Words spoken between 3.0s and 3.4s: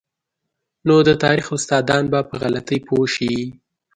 شي.